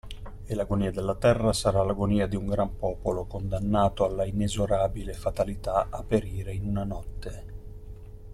[0.47, 6.01] E l'agonia della terra sarà l'agonia di un gran popolo, condannato dalla inesorabile fatalità a
[6.01, 7.43] perire in una notte!